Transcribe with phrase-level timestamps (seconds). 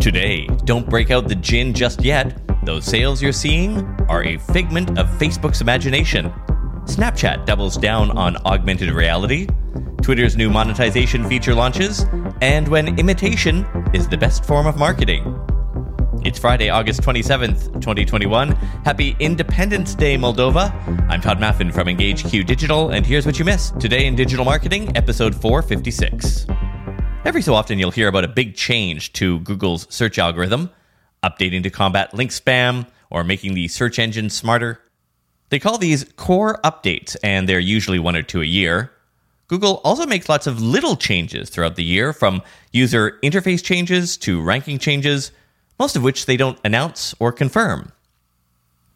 [0.00, 2.40] Today, don't break out the gin just yet.
[2.64, 6.32] Those sales you're seeing are a figment of Facebook's imagination.
[6.86, 9.46] Snapchat doubles down on augmented reality.
[10.00, 12.06] Twitter's new monetization feature launches.
[12.40, 15.38] And when imitation is the best form of marketing.
[16.24, 18.52] It's Friday, August 27th, 2021.
[18.86, 20.72] Happy Independence Day, Moldova.
[21.10, 24.96] I'm Tod Maffin from EngageQ Digital, and here's what you missed today in digital marketing,
[24.96, 26.46] episode 456.
[27.24, 30.70] Every so often, you'll hear about a big change to Google's search algorithm,
[31.22, 34.80] updating to combat link spam or making the search engine smarter.
[35.50, 38.90] They call these core updates, and they're usually one or two a year.
[39.48, 42.40] Google also makes lots of little changes throughout the year, from
[42.72, 45.32] user interface changes to ranking changes
[45.80, 47.90] most of which they don't announce or confirm.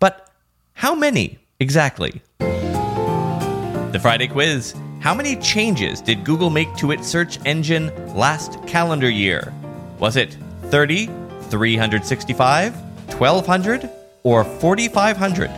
[0.00, 0.30] But
[0.74, 2.20] how many exactly?
[2.38, 9.10] The Friday quiz How many changes did Google make to its search engine last calendar
[9.10, 9.52] year?
[9.98, 10.38] Was it
[10.70, 11.10] 30,
[11.50, 13.90] 365, 1200,
[14.22, 15.50] or 4500?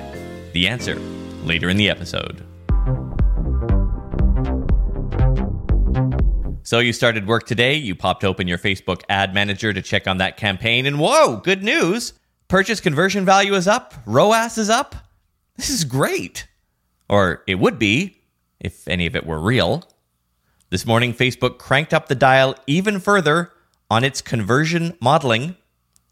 [0.52, 0.96] The answer
[1.44, 2.42] later in the episode.
[6.64, 10.18] So you started work today, you popped open your Facebook ad manager to check on
[10.18, 12.14] that campaign, and whoa, good news!
[12.48, 14.96] Purchase conversion value is up, ROAS is up.
[15.54, 16.48] This is great.
[17.08, 18.15] Or it would be,
[18.60, 19.84] if any of it were real.
[20.70, 23.52] This morning, Facebook cranked up the dial even further
[23.90, 25.56] on its conversion modeling.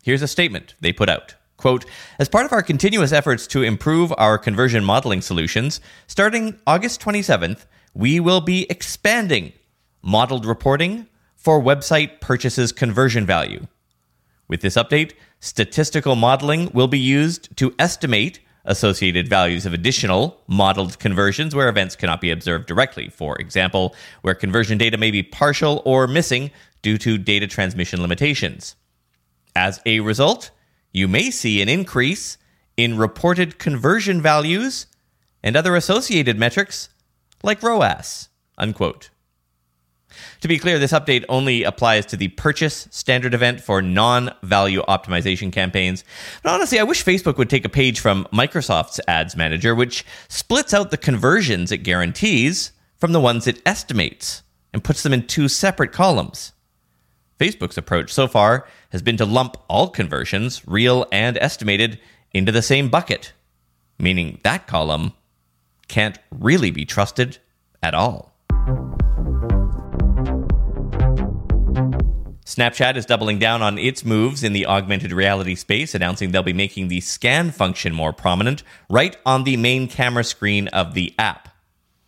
[0.03, 1.35] Here's a statement they put out.
[1.57, 1.85] Quote,
[2.19, 7.65] as part of our continuous efforts to improve our conversion modeling solutions, starting August 27th,
[7.95, 9.53] we will be expanding
[10.03, 13.67] modeled reporting for website purchases conversion value.
[14.49, 20.99] With this update, statistical modeling will be used to estimate associated values of additional modeled
[20.99, 23.09] conversions where events cannot be observed directly.
[23.09, 26.51] For example, where conversion data may be partial or missing
[26.83, 28.77] due to data transmission limitations.
[29.57, 30.51] As a result,
[30.93, 32.39] you may see an increase
[32.77, 34.87] in reported conversion values
[35.43, 36.89] and other associated metrics
[37.43, 38.29] like ROAS.
[38.57, 39.11] Unquote.
[40.41, 44.83] To be clear, this update only applies to the purchase standard event for non value
[44.83, 46.05] optimization campaigns.
[46.43, 50.75] But honestly, I wish Facebook would take a page from Microsoft's Ads Manager, which splits
[50.75, 54.43] out the conversions it guarantees from the ones it estimates
[54.73, 56.53] and puts them in two separate columns.
[57.39, 61.99] Facebook's approach so far has been to lump all conversions, real and estimated,
[62.33, 63.33] into the same bucket,
[63.99, 65.13] meaning that column
[65.89, 67.39] can't really be trusted
[67.83, 68.34] at all.
[72.45, 76.53] Snapchat is doubling down on its moves in the augmented reality space, announcing they'll be
[76.53, 81.49] making the scan function more prominent right on the main camera screen of the app.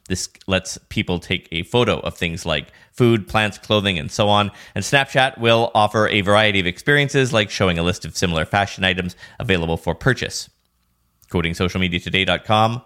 [0.09, 4.53] This lets people take a photo of things like food, plants, clothing, and so on.
[4.75, 8.85] And Snapchat will offer a variety of experiences, like showing a list of similar fashion
[8.85, 10.51] items available for purchase.
[11.31, 12.83] Quoting socialmediatoday.com,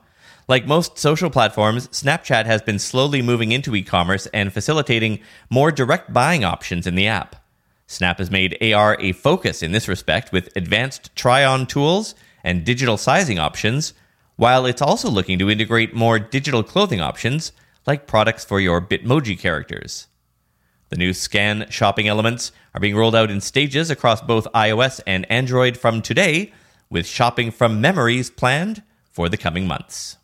[0.51, 5.71] like most social platforms, Snapchat has been slowly moving into e commerce and facilitating more
[5.71, 7.37] direct buying options in the app.
[7.87, 12.65] Snap has made AR a focus in this respect with advanced try on tools and
[12.65, 13.95] digital sizing options,
[14.35, 17.53] while it's also looking to integrate more digital clothing options
[17.87, 20.09] like products for your Bitmoji characters.
[20.89, 25.31] The new scan shopping elements are being rolled out in stages across both iOS and
[25.31, 26.53] Android from today,
[26.89, 28.83] with shopping from memories planned
[29.13, 30.17] for the coming months.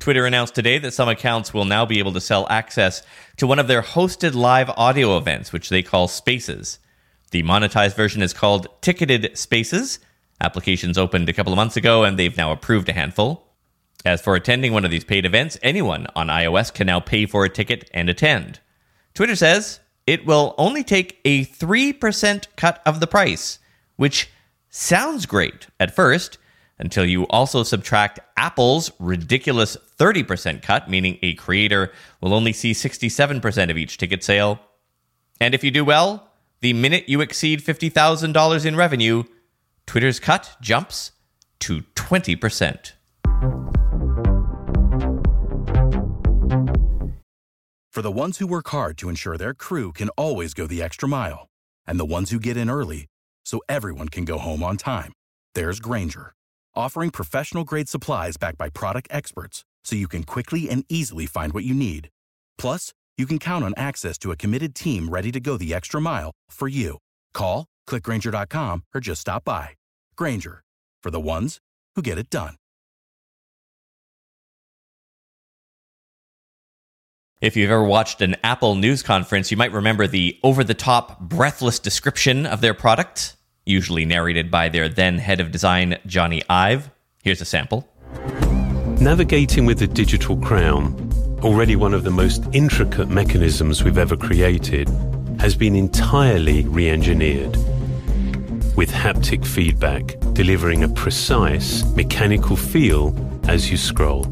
[0.00, 3.02] Twitter announced today that some accounts will now be able to sell access
[3.36, 6.78] to one of their hosted live audio events, which they call Spaces.
[7.32, 9.98] The monetized version is called Ticketed Spaces.
[10.40, 13.46] Applications opened a couple of months ago, and they've now approved a handful.
[14.02, 17.44] As for attending one of these paid events, anyone on iOS can now pay for
[17.44, 18.60] a ticket and attend.
[19.12, 23.58] Twitter says it will only take a 3% cut of the price,
[23.96, 24.30] which
[24.70, 26.38] sounds great at first
[26.80, 33.70] until you also subtract Apple's ridiculous 30% cut, meaning a creator will only see 67%
[33.70, 34.58] of each ticket sale.
[35.40, 36.30] And if you do well,
[36.60, 39.24] the minute you exceed $50,000 in revenue,
[39.86, 41.12] Twitter's cut jumps
[41.60, 42.92] to 20%.
[47.90, 51.08] For the ones who work hard to ensure their crew can always go the extra
[51.08, 51.48] mile,
[51.86, 53.06] and the ones who get in early
[53.44, 55.12] so everyone can go home on time,
[55.54, 56.32] there's Grainger
[56.74, 61.52] offering professional grade supplies backed by product experts so you can quickly and easily find
[61.52, 62.08] what you need.
[62.58, 66.00] Plus, you can count on access to a committed team ready to go the extra
[66.00, 66.98] mile for you.
[67.34, 69.70] Call, clickgrainger.com, or just stop by.
[70.16, 70.62] Grainger,
[71.02, 71.58] for the ones
[71.96, 72.54] who get it done.
[77.40, 81.20] If you've ever watched an Apple news conference, you might remember the over the top,
[81.20, 83.34] breathless description of their product,
[83.70, 86.90] usually narrated by their then head of design, Jony Ive.
[87.22, 87.88] Here's a sample.
[89.00, 91.10] Navigating with the digital crown,
[91.42, 94.88] already one of the most intricate mechanisms we've ever created,
[95.38, 97.56] has been entirely re engineered.
[98.76, 103.14] With haptic feedback, delivering a precise mechanical feel
[103.48, 104.24] as you scroll.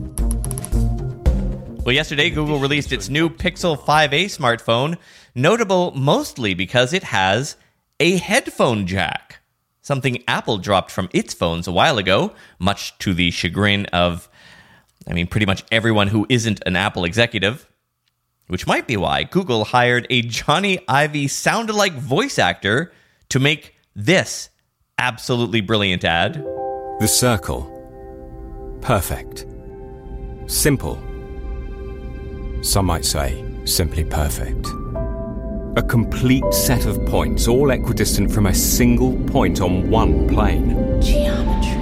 [1.84, 4.98] Well, yesterday, Google released its new Pixel 5a smartphone,
[5.34, 7.56] notable mostly because it has
[8.00, 9.40] a headphone jack,
[9.80, 14.28] something Apple dropped from its phones a while ago, much to the chagrin of,
[15.06, 17.66] I mean, pretty much everyone who isn't an Apple executive.
[18.46, 22.92] Which might be why Google hired a Jony Ive sound alike voice actor
[23.28, 24.48] to make this
[24.96, 26.42] absolutely brilliant ad.
[26.98, 27.74] The circle.
[28.80, 29.44] Perfect.
[30.46, 30.98] Simple
[32.62, 34.77] some might say simply perfect.
[35.78, 40.70] A complete set of points, all equidistant from a single point on one plane.
[41.00, 41.78] Geometry.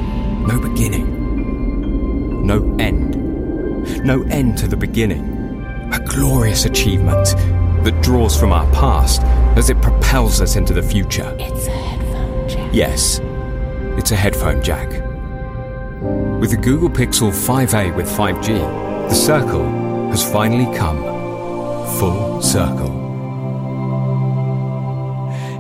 [0.47, 2.47] No beginning.
[2.47, 3.17] No end.
[4.05, 5.65] No end to the beginning.
[5.95, 7.29] A glorious achievement
[7.85, 9.23] that draws from our past
[9.57, 11.35] as it propels us into the future.
[11.41, 12.75] It's a headphone jack.
[12.75, 13.21] Yes,
[13.97, 14.91] it's a headphone jack.
[16.39, 19.65] With the Google Pixel 5a with 5G, the circle
[20.11, 21.03] has finally come
[21.99, 23.06] full circle.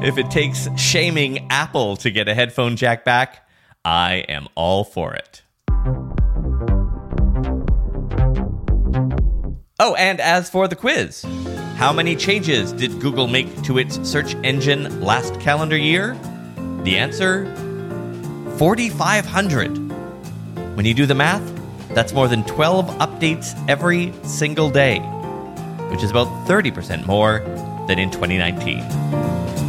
[0.02, 3.48] If it takes shaming Apple to get a headphone jack back,
[3.84, 5.42] I am all for it.
[9.78, 11.24] Oh, and as for the quiz,
[11.76, 16.16] how many changes did Google make to its search engine last calendar year?
[16.82, 17.46] The answer
[18.58, 20.76] 4,500.
[20.76, 21.42] When you do the math,
[21.94, 25.00] that's more than 12 updates every single day,
[25.90, 27.40] which is about 30% more
[27.88, 29.65] than in 2019.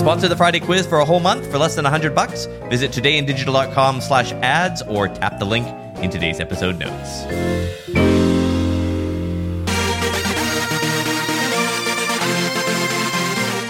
[0.00, 2.46] Sponsor the Friday quiz for a whole month for less than 100 bucks.
[2.70, 5.66] Visit todayindigital.com slash ads or tap the link
[6.02, 7.24] in today's episode notes.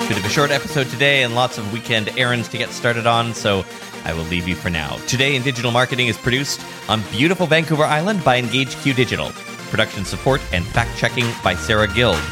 [0.07, 3.35] Bit of a short episode today and lots of weekend errands to get started on,
[3.35, 3.65] so
[4.05, 4.99] I will leave you for now.
[5.09, 9.33] Today in Digital Marketing is produced on beautiful Vancouver Island by EngageQ Digital.
[9.71, 12.23] Production support and fact checking by Sarah Guild.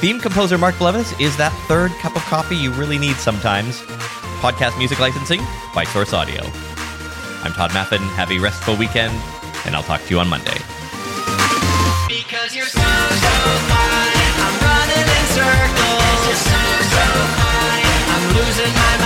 [0.00, 3.80] Theme composer Mark Levis is that third cup of coffee you really need sometimes.
[4.44, 5.40] Podcast music licensing
[5.74, 6.42] by Source Audio.
[7.42, 8.04] I'm Tod Maffin.
[8.12, 9.14] Have a restful weekend,
[9.64, 10.58] and I'll talk to you on Monday.
[12.08, 13.36] Because you're so, so
[13.72, 14.32] fine.
[14.44, 16.20] I'm running in circles.
[16.28, 16.60] You're so,
[16.92, 17.04] so
[17.40, 18.04] fine.
[18.12, 19.05] I'm losing my mind.